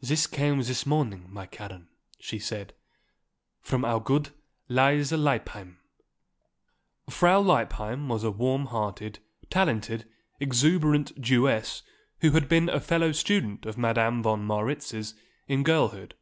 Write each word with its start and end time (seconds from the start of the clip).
"This 0.00 0.26
came 0.26 0.62
this 0.62 0.86
morning, 0.86 1.26
my 1.28 1.44
Karen," 1.44 1.88
she 2.18 2.38
said. 2.38 2.72
"From 3.60 3.84
our 3.84 4.00
good 4.00 4.30
Lise 4.70 5.12
Lippheim." 5.12 5.76
Frau 7.10 7.40
Lippheim 7.42 8.08
was 8.08 8.24
a 8.24 8.30
warm 8.30 8.64
hearted, 8.64 9.18
talented, 9.50 10.08
exuberant 10.40 11.20
Jewess 11.20 11.82
who 12.22 12.30
had 12.30 12.48
been 12.48 12.70
a 12.70 12.80
fellow 12.80 13.12
student 13.12 13.66
of 13.66 13.76
Madame 13.76 14.22
von 14.22 14.42
Marwitz's 14.46 15.12
in 15.48 15.64
girlhood. 15.64 16.14